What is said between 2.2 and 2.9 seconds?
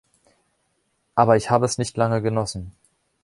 genossen.